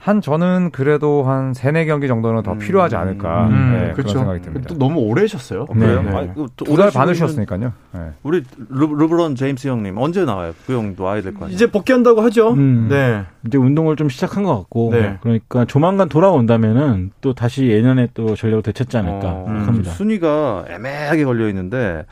[0.03, 2.59] 한 저는 그래도 한 세네 경기 정도는 더 음.
[2.59, 3.71] 필요하지 않을까 음.
[3.73, 4.19] 네, 그런 그렇죠.
[4.19, 4.67] 생각이 듭니다.
[4.69, 5.67] 또 너무 오래 쉬었어요.
[5.77, 5.79] 네.
[5.79, 6.03] 그래요?
[6.03, 6.35] 네.
[6.57, 7.73] 두달 반을 쉬었으니까요.
[7.93, 8.01] 네.
[8.25, 10.55] 우리 르브론 제임스 형님 언제 나와요?
[10.67, 11.55] 그 형도 와야 될 거 아니에요?
[11.55, 12.53] 이제 복귀한다고 하죠.
[12.55, 12.89] 음.
[12.91, 13.23] 네.
[13.47, 15.19] 이제 운동을 좀 시작한 것 같고 네.
[15.21, 19.93] 그러니까 조만간 돌아온다면은 또 다시 예년에 또 전력을 되찾지 않을까 어, 생각합니다.
[19.93, 22.07] 순위가 애매하게 걸려 있는데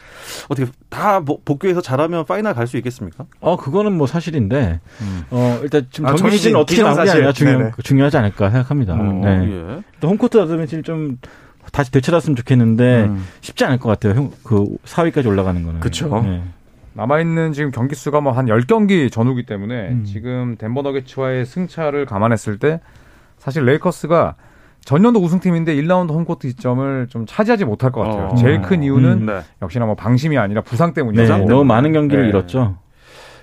[0.48, 3.24] 어떻게 다 복귀해서 잘하면 파이널 갈 수 있겠습니까?
[3.40, 5.22] 어 그거는 뭐 사실인데 음.
[5.30, 8.94] 어 일단 지금 아, 정규 시즌 어떻게 나오냐 아니라 중요 중요하지 않을까 생각합니다.
[8.94, 9.50] 어, 네.
[9.50, 9.82] 예.
[10.00, 11.18] 또 home court advantage를 좀
[11.72, 13.24] 다시 되찾았으면 좋겠는데 음.
[13.40, 14.30] 쉽지 않을 것 같아요.
[14.42, 15.80] 그 4위까지 올라가는 거는.
[15.80, 16.08] 그렇죠.
[16.22, 16.42] 네.
[16.94, 20.04] 남아있는 지금 경기 수가 뭐 한 10경기 전후기 때문에 음.
[20.04, 22.80] 지금 덴버 너게츠와의 승차를 감안했을 때
[23.38, 24.34] 사실 레이커스가
[24.84, 28.28] 전년도 우승팀인데 1라운드 홈코트 시점을 좀 차지하지 못할 것 같아요.
[28.28, 28.34] 어.
[28.34, 29.40] 제일 큰 이유는 음, 네.
[29.62, 31.38] 역시나 뭐 방심이 아니라 부상 때문이죠.
[31.38, 32.28] 네, 너무 많은 경기를 네.
[32.30, 32.78] 잃었죠.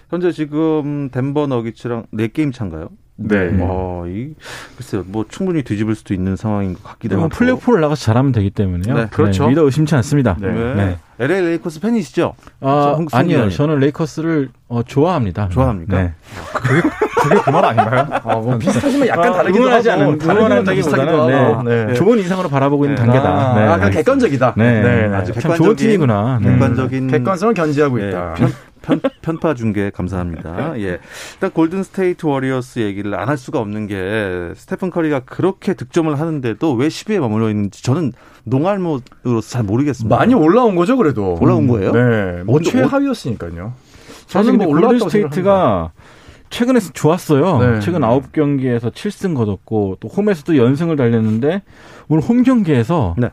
[0.10, 2.90] 현재 지금 덴버 너기츠랑 4게임 차인가요?
[3.20, 3.50] 네.
[3.62, 4.34] 어, 이,
[4.78, 7.36] 글쎄요, 뭐 충분히 뒤집을 수도 있는 상황인 것 같기도 뭐 하고.
[7.36, 8.96] 플레이오프를 나가서 잘하면 되기 때문에요.
[8.96, 9.48] 네, 그렇죠.
[9.48, 10.38] 믿어 의심치 않습니다.
[10.40, 10.52] 네.
[10.52, 10.74] 네.
[10.76, 10.98] 네.
[11.20, 12.36] LA 레이커스 팬이시죠?
[12.62, 13.50] 아, 홍- 아니요.
[13.50, 15.50] 저는 레이커스를 어, 좋아합니다.
[15.50, 15.98] 좋아합니까?
[16.00, 16.14] 네.
[16.54, 16.82] 그게
[17.24, 18.08] 그게 그 말 아닌가요?
[18.24, 21.34] 아, 뭐 비슷하지만 약간 아, 다르기도 응원하지 하고 않은 응원한다기보다는 비슷하기도 네.
[21.34, 21.64] 하고.
[21.64, 21.94] 네.
[21.96, 23.02] 좋은 인상으로 바라보고 있는 네.
[23.02, 23.28] 단계다.
[23.28, 23.66] 아, 네.
[23.66, 24.54] 약간 객관적이다.
[24.58, 24.82] 네.
[24.84, 25.16] 네, 네.
[25.16, 26.38] 아주 참 좋은 팀이구나.
[26.40, 26.52] 네.
[26.52, 28.36] 객관적인 객관성을 견지하고 예, 있다.
[28.84, 30.80] 편, 편, 편파 중계 감사합니다.
[30.80, 31.00] 예.
[31.34, 36.74] 일단 골든 스테이트 워리어스 얘기를 안 할 수가 없는 게 스테픈 커리가 그렇게 득점을 하는데도
[36.76, 38.14] 왜 10위에 머물러 있는지 저는
[38.46, 40.16] 농알못으로서 잘 모르겠습니다.
[40.16, 41.38] 많이 올라온 거죠, 그래도.
[41.42, 41.92] 올라온 거예요?
[41.92, 42.44] 네.
[42.46, 43.74] 뭐 최하위였으니까요.
[44.28, 45.92] 사실 저는 뭐 골든 스테이트가
[46.50, 47.58] 최근에 좋았어요.
[47.60, 47.80] 네.
[47.82, 51.62] 최근 9경기에서 7승 거뒀고 또 홈에서도 연승을 달렸는데
[52.08, 53.30] 오늘 홈 경기에서 네.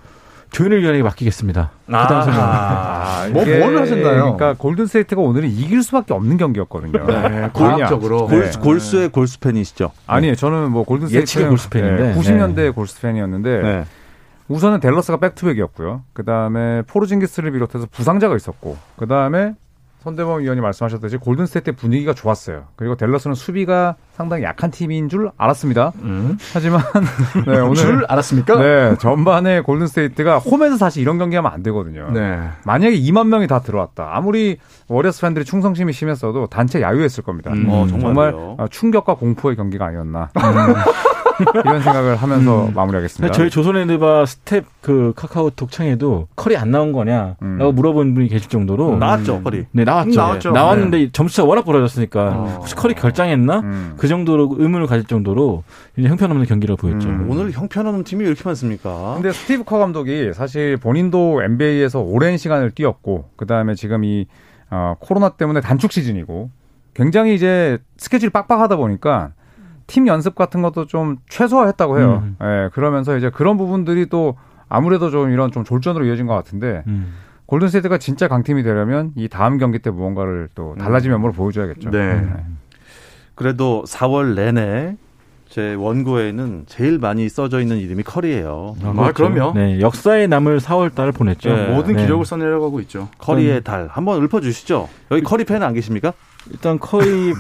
[0.54, 1.72] 조현일 위원에게 맡기겠습니다.
[1.88, 4.36] 아, 뭐, 이게 뭘 하셨나요?
[4.36, 7.04] 그러니까 골든 스테이트가 오늘은 이길 수밖에 없는 경기였거든요.
[7.06, 8.28] 네, 과학적으로.
[8.28, 8.58] 골, 네.
[8.60, 9.90] 골수의 골수 팬이시죠?
[10.06, 10.36] 아니에요.
[10.36, 12.14] 저는 뭐 골든 예측의 스테이트 골수 팬인데.
[12.14, 13.84] 90년대 골수 팬이었는데 네.
[14.46, 16.02] 우선은 댈러스가 back-to-back이었고요.
[16.12, 19.54] 그 다음에 포르징기스를 비롯해서 부상자가 있었고, 그 다음에
[20.04, 22.64] 손대범 위원이 말씀하셨듯이 골든 스테이트의 분위기가 좋았어요.
[22.76, 25.92] 그리고 댈러스는 수비가 상당히 약한 팀인 줄 알았습니다.
[26.02, 26.36] 음.
[26.52, 26.82] 하지만
[27.46, 28.58] 네, 오늘 줄 알았습니까?
[28.58, 32.10] 네 전반에 골든 스테이트가 홈에서 사실 이런 경기하면 안 되거든요.
[32.12, 32.38] 네.
[32.64, 34.10] 만약에 2만 명이 다 들어왔다.
[34.12, 37.50] 아무리 워리어스 팬들이 충성심이 심했어도 단체 야유했을 겁니다.
[37.52, 37.66] 음.
[37.70, 38.34] 어, 정말
[38.70, 40.28] 충격과 공포의 경기가 아니었나.
[41.64, 43.32] 이런 생각을 하면서 마무리하겠습니다.
[43.32, 47.58] 저희 조손의 느바 스태프 그 카카오톡 창에도 커리 안 나온 거냐라고 음.
[47.74, 49.66] 물어본 분이 계실 정도로 나왔죠, 커리.
[49.72, 50.20] 네 나왔죠.
[50.20, 50.50] 나왔죠.
[50.52, 52.56] 나왔는데 점수가 워낙 벌어졌으니까 어.
[52.58, 53.94] 혹시 커리 결장했나 음.
[53.96, 57.08] 그 정도로 의문을 가질 정도로 굉장히 형편없는 경기를 보였죠.
[57.08, 57.26] 음.
[57.30, 59.14] 오늘 형편없는 팀이 왜 이렇게 많습니까?
[59.14, 64.26] 근데 스티브 커 감독이 사실 본인도 NBA에서 오랜 시간을 뛰었고 그 다음에 지금 이
[64.70, 66.50] 어, 코로나 때문에 단축 시즌이고
[66.94, 69.32] 굉장히 이제 스케줄이 빡빡하다 보니까
[69.86, 72.22] 팀 연습 같은 것도 좀 최소화했다고 해요.
[72.24, 72.36] 음.
[72.42, 74.36] 예, 그러면서 이제 그런 부분들이 또
[74.68, 77.14] 아무래도 좀 이런 좀 졸전으로 이어진 것 같은데 음.
[77.46, 81.90] 골든스테이트가 진짜 강팀이 되려면 이 다음 경기 때 무언가를 또 달라진 면모로 보여줘야겠죠.
[81.90, 82.26] 네.
[83.34, 84.96] 그래도 4월 내내
[85.48, 88.74] 제 원고에는 제일 많이 써져 있는 이름이 커리예요.
[88.82, 89.52] 아, 그럼요.
[89.54, 91.54] 네, 역사에 남을 4월 달을 보냈죠.
[91.54, 91.66] 네.
[91.74, 92.02] 모든 네.
[92.02, 93.08] 기록을 써내려고 하고 있죠.
[93.18, 94.88] 커리의 달 한번 읊어주시죠.
[95.12, 96.12] 여기 커리 팬 안 계십니까?
[96.50, 97.35] 일단 커리를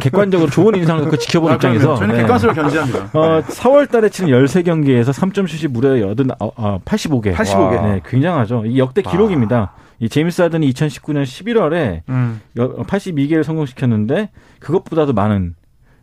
[0.00, 1.96] 객관적으로 좋은 인상을 갖고 지켜본 아, 입장에서.
[1.96, 2.22] 저희는 네.
[2.22, 3.10] 객관성을 견지합니다.
[3.14, 7.34] 어, 4월 달에 치는 13경기에서 3점 슛이 무려 80, 어, 85개.
[7.34, 7.82] 85개.
[7.82, 8.66] 네, 굉장하죠.
[8.66, 9.72] 이 역대 기록입니다.
[10.00, 12.40] 이 제임스 하든이 2019년 11월에 음.
[12.56, 15.54] 82개를 성공시켰는데 그것보다도 많은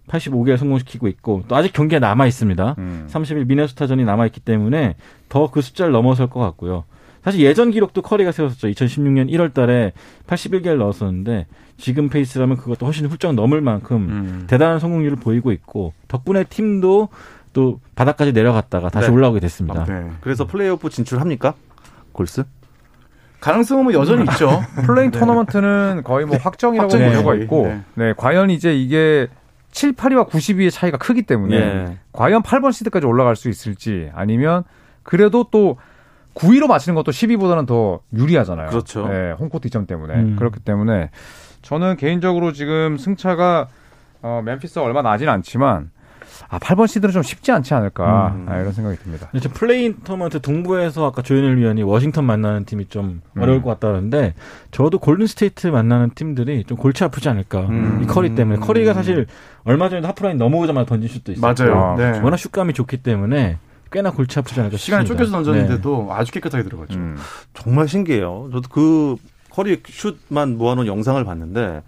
[0.08, 2.76] 85개를 성공시키고 있고 또 아직 경기가 남아 있습니다.
[2.80, 3.08] 음.
[3.12, 4.96] 30일 미네소타전이 남아 있기 때문에
[5.28, 6.86] 더 그 숫자를 넘어설 것 같고요.
[7.30, 8.70] 사실 예전 기록도 커리가 세웠었죠.
[8.70, 9.94] 2016년 1월 달에
[10.26, 11.46] 81개를 넣었었는데
[11.78, 14.44] 지금 페이스라면 그것도 훨씬 훌쩍 넘을 만큼 음.
[14.48, 17.10] 대단한 성공률을 보이고 있고 덕분에 팀도
[17.54, 19.14] 또 바닥까지 내려갔다가 다시 네.
[19.14, 19.86] 올라오게 됐습니다.
[19.86, 20.10] 네.
[20.22, 21.54] 그래서 플레이오프 진출합니까?
[22.14, 22.44] 골스?
[23.42, 24.62] 가능성은 뭐 여전히 있죠.
[24.86, 27.44] play-in 토너먼트는 거의 뭐 확정이라고 확정이에요, 보여가.
[27.44, 27.82] 있고, 네.
[27.94, 28.14] 네.
[28.18, 29.28] 과연 이제 이게
[29.72, 31.98] 7, 8위와 9위의 차이가 크기 때문에 예.
[32.12, 34.64] 과연 8번 시드까지 올라갈 수 있을지 아니면
[35.04, 35.78] 그래도 또
[36.36, 38.70] 9위로 마치는 것도 10위보다는 더 유리하잖아요.
[38.70, 39.08] 그렇죠.
[39.08, 40.14] 네, home court 이점 때문에.
[40.16, 40.36] 음.
[40.38, 41.10] 그렇기 때문에
[41.62, 43.68] 저는 개인적으로 지금 승차가
[44.22, 45.92] 어, 멤피스가 얼마 나진 않지만
[46.48, 48.46] 아, 8번 시드는 좀 쉽지 않지 않을까 음.
[48.50, 49.30] 아, 이런 생각이 듭니다.
[49.34, 53.42] 이제 play-in 토너먼트 동부에서 아까 조현일 위원이 워싱턴 만나는 팀이 좀 음.
[53.42, 54.34] 어려울 것 같다는데
[54.72, 58.00] 저도 골든 스테이트 만나는 팀들이 좀 골치 아프지 않을까 음.
[58.04, 59.28] 이 커리 때문에 커리가 사실
[59.64, 61.54] 얼마 전에 하프라인 넘어오자마자 던진 슛도 있어요.
[61.54, 61.84] 맞아요.
[61.84, 62.20] 아, 네.
[62.20, 63.58] 워낙 슛감이 좋기 때문에
[63.92, 65.26] 꽤나 골치 아프지 않을까 시간이 싶습니다.
[65.26, 66.98] 쫓겨서 던졌는데도 아주 깨끗하게 들어갔죠.
[66.98, 67.18] 음.
[67.54, 68.50] 정말 신기해요.
[68.52, 69.16] 저도 그
[69.50, 71.82] 커리 슛만 모아놓은 영상을 봤는데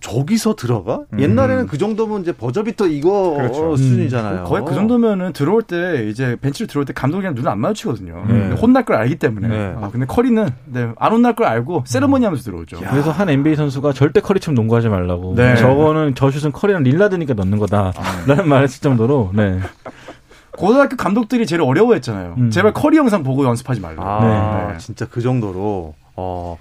[0.00, 1.00] 저기서 들어가?
[1.14, 1.20] 음.
[1.20, 3.76] 옛날에는 그 정도면 이제 버저비터 이거 그렇죠.
[3.76, 4.44] 수준이잖아요.
[4.44, 8.24] 거의 그 정도면은 들어올 때 이제 벤치로 들어올 때 감독이랑 눈을 안 마주치거든요.
[8.28, 8.50] 네.
[8.52, 9.48] 혼날 걸 알기 때문에.
[9.48, 9.74] 네.
[9.80, 12.84] 아, 근데 커리는 네, 안 혼날 걸 알고 세레머니 하면서 들어오죠.
[12.84, 12.90] 야.
[12.90, 15.34] 그래서 한 NBA 선수가 절대 커리처럼 농구하지 말라고.
[15.34, 15.56] 네.
[15.56, 19.30] 저거는 저 슛은 커리랑 릴라드니까 넣는 거다라는 말을 했을 정도로.
[19.34, 19.58] 네.
[20.56, 22.34] 고등학교 감독들이 제일 어려워했잖아요.
[22.38, 22.50] 음.
[22.50, 24.02] 제발 커리 영상 보고 연습하지 말라고.
[24.02, 24.78] 아, 네.
[24.78, 25.94] 진짜 그 정도로.
[26.16, 26.58] 어.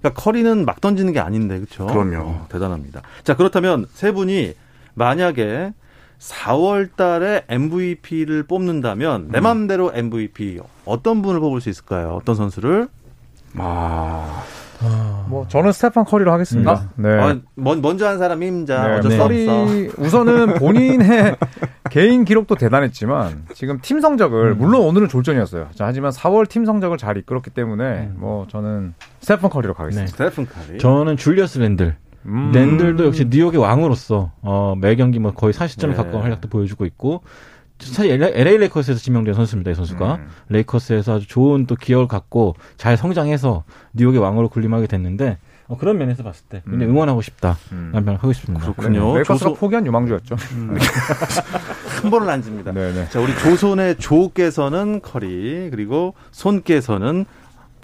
[0.00, 1.86] 그러니까 커리는 막 던지는 게 아닌데, 그렇죠?
[1.86, 2.46] 그럼요.
[2.48, 3.02] 대단합니다.
[3.24, 4.54] 자, 그렇다면 세 분이
[4.94, 5.72] 만약에
[6.20, 12.10] 4월 달에 MVP를 뽑는다면 내 맘대로 MVP 어떤 분을 뽑을 수 있을까요?
[12.20, 12.88] 어떤 선수를?
[13.56, 14.44] 아,
[15.28, 16.90] 뭐 저는 스테판 커리로 하겠습니다.
[16.96, 17.08] 네.
[17.10, 18.86] 어, 먼, 먼저 한 사람 임자.
[18.88, 19.90] 네, 어쩔 수 커리.
[19.96, 21.36] 우선은 본인의
[21.88, 25.68] 개인 기록도 대단했지만 지금 팀 성적을 물론 오늘은 졸전이었어요.
[25.74, 30.06] 자, 하지만 4월 팀 성적을 잘 이끌었기 때문에 뭐 저는 스테판 커리로 가겠습니다.
[30.06, 30.10] 네.
[30.10, 30.78] 스테픈 커리.
[30.78, 31.96] 저는 줄리어스 랜들.
[32.26, 32.52] 음.
[32.52, 35.94] 랜들도 역시 뉴욕의 왕으로서 어, 매 경기 뭐 거의 40점을 네.
[35.94, 37.22] 가까운 활약도 보여주고 있고
[37.80, 40.14] 사실 LA 레이커스에서 지명된 선수입니다, 이 선수가.
[40.16, 40.26] 음.
[40.48, 46.22] 레이커스에서 아주 좋은 또 기억을 갖고 잘 성장해서 뉴욕의 왕으로 군림하게 됐는데 어, 그런 면에서
[46.22, 46.96] 봤을 때 굉장히 음.
[46.96, 47.56] 응원하고 싶다.
[47.72, 47.90] 음.
[47.92, 48.64] 라는 말을 하고 싶습니다.
[48.64, 49.08] 그렇군요.
[49.12, 49.54] 네, 레이커스가 조소...
[49.54, 50.36] 포기한 유망주였죠.
[50.54, 50.76] 음.
[52.02, 52.72] 한 번을 안 집니다.
[52.72, 53.08] 네네.
[53.10, 57.26] 자, 우리 조손의 조께서는 커리, 그리고 손께서는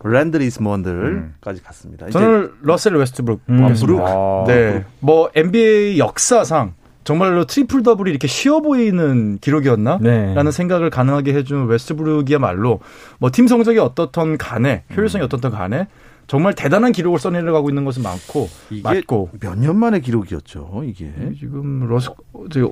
[0.02, 2.08] 줄리어스 랜들까지 갔습니다.
[2.10, 3.40] 저는 러셀 웨스트브룩.
[3.48, 3.64] 음.
[3.64, 4.00] 아, 브룩.
[4.00, 4.84] 아, 네.
[5.00, 9.98] 뭐 NBA 역사상 정말로 트리플 더블이 이렇게 쉬워 보이는 기록이었나?
[10.00, 10.34] 네.
[10.34, 12.80] 라는 생각을 가능하게 해준 웨스트브룩이야말로
[13.18, 15.26] 뭐 팀 성적이 어떻던 간에 효율성이 음.
[15.26, 15.86] 어떻던 간에
[16.26, 18.48] 정말 대단한 기록을 써내려가고 있는 것은 많고
[18.82, 22.10] 맞고 몇 년 만의 기록이었죠 이게 지금 러스
[22.50, 22.70] 저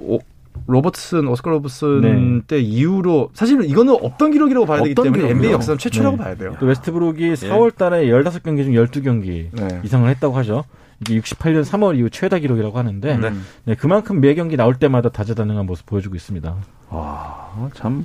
[0.66, 2.42] 로버트슨 오스카 로버트슨 네.
[2.46, 5.36] 때 이후로 사실 이거는 없던 기록이라고 봐야 되기 때문에 기록이요?
[5.36, 6.22] NBA 역사상 최초라고 네.
[6.22, 6.54] 봐야 돼요.
[6.60, 9.80] 또 웨스트브룩이 4월 달에 15경기 중 12경기 네.
[9.82, 10.64] 이상을 했다고 하죠.
[11.00, 13.30] 이게 68년 3월 이후 최다 기록이라고 하는데 네.
[13.64, 16.54] 네, 그만큼 매 경기 나올 때마다 다재다능한 모습 보여주고 있습니다.
[16.90, 18.04] 와, 참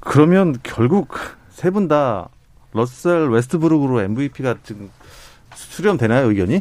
[0.00, 1.08] 그러면 결국
[1.50, 2.28] 세 분 다
[2.72, 4.90] 러셀 웨스트브룩으로 MVP가 지금
[5.54, 6.60] 수렴되나요, 의견이?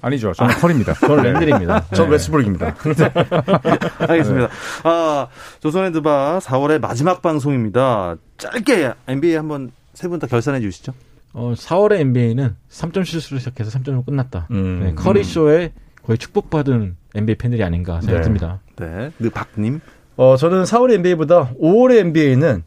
[0.00, 0.32] 아니죠.
[0.32, 0.94] 저는 아, 커리입니다.
[0.94, 1.80] 저는 랜들입니다.
[1.80, 1.96] 네.
[1.96, 2.74] 저는 웨스트브룩입니다.
[4.08, 4.48] 알겠습니다.
[4.84, 5.28] 아,
[5.60, 8.16] 조손의 느바 4월의 마지막 방송입니다.
[8.38, 10.92] 짧게 NBA 한번 세 분 다 결산해 주시죠.
[11.34, 14.48] 어, 4월의 NBA는 3점 슛으로 시작해서 3점으로 끝났다.
[14.50, 15.72] 음, 네, 커리 쇼에
[16.04, 18.60] 거의 축복받은 NBA 팬들이 아닌가 생각됩니다.
[18.76, 18.86] 네.
[18.86, 19.10] 네.
[19.18, 19.28] 네.
[19.30, 19.80] 박님.
[20.16, 22.64] 어, 저는 4월의 NBA보다 5월의 NBA는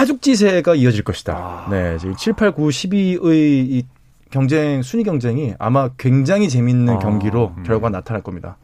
[0.00, 1.34] 파죽지세가 이어질 것이다.
[1.36, 1.66] 아.
[1.70, 3.86] 네, 지금 7, 8, 9, 12의 이
[4.30, 6.98] 경쟁, 순위 경쟁이 아마 굉장히 재밌는 아.
[6.98, 7.62] 경기로 음.
[7.64, 8.56] 결과가 나타날 겁니다.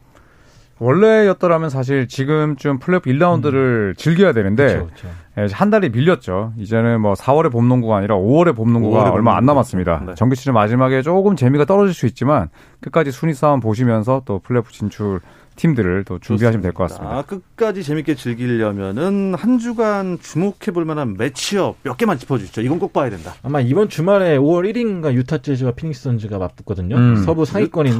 [0.79, 3.93] 원래였더라면 사실 지금쯤 플레이오프 1라운드를 음.
[3.97, 5.07] 즐겨야 되는데 그쵸, 그쵸.
[5.37, 6.53] 예, 한 달이 밀렸죠.
[6.57, 10.03] 이제는 뭐 4월에 봄 농구가 아니라 5월에 봄 농구가 5월에 얼마 안 남았습니다.
[10.05, 10.15] 네.
[10.15, 15.19] 정규 시즌 마지막에 조금 재미가 떨어질 수 있지만 끝까지 순위 싸움 보시면서 또 플레이오프 진출
[15.57, 17.17] 팀들을 또 준비하시면 될 것 같습니다.
[17.17, 22.61] 아, 끝까지 재밌게 즐기려면은 한 주간 주목해 볼 만한 matchup 몇 개만 짚어 주시죠.
[22.61, 23.33] 이건 꼭 봐야 된다.
[23.43, 26.95] 아마 이번 주말에 5월 1일인가 유타 재즈와 피닉스 선즈가 맞붙거든요.
[26.95, 27.15] 음.
[27.25, 27.97] 서부 상위권인데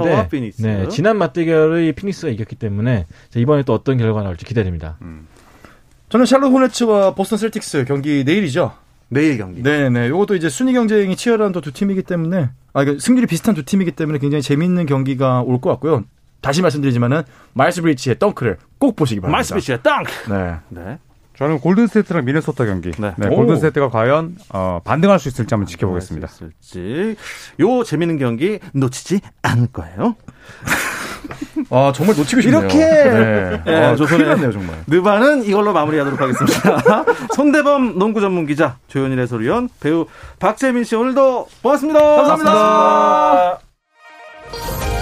[0.63, 4.97] 네, 지난 맞대결의 피닉스가 이겼기 때문에 이번에 또 어떤 결과가 나올지 기대됩니다.
[5.01, 5.27] 음.
[6.09, 8.71] 저는 샬럿 호네츠와 보스턴 셀틱스 경기 내일이죠.
[9.09, 9.63] 내일 경기.
[9.63, 10.07] 네네.
[10.07, 13.91] 이것도 이제 순위 경쟁이 치열한 또 두 팀이기 때문에 아, 그러니까 승률이 비슷한 두 팀이기
[13.91, 16.03] 때문에 굉장히 재미있는 경기가 올 것 같고요.
[16.41, 17.23] 다시 말씀드리지만은
[17.53, 19.37] 마일스 브리지스의 덩크를 꼭 보시기 바랍니다.
[19.37, 20.31] 마일스 브리지스의 덩크.
[20.31, 20.55] 네.
[20.69, 20.97] 네.
[21.37, 22.91] 저는 골든스테이트랑 미네소타 경기.
[22.91, 23.13] 네.
[23.15, 26.27] 네 골든스테이트가 과연 어, 반등할 수 있을지 한번 지켜보겠습니다.
[26.27, 27.15] 있을지.
[27.59, 30.15] 요 재밌는 경기 놓치지 않을 거예요.
[31.69, 32.61] 아 정말 놓치고 싶네요.
[32.61, 33.61] 이렇게 네.
[33.65, 33.85] 네.
[33.85, 34.83] 아, 조손의 정말.
[34.87, 37.05] 느바는 이걸로 마무리하도록 하겠습니다.
[37.35, 40.07] 손대범 농구 전문 기자 조현일 해설위원 배우
[40.39, 41.99] 박재민 씨 오늘도 고맙습니다.
[41.99, 42.51] 감사합니다.
[44.51, 44.96] 감사합니다.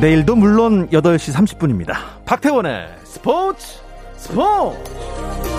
[0.00, 1.94] 내일도 물론 8시 30분입니다.
[2.26, 3.78] 박태원의 스포츠
[4.16, 5.55] 스포츠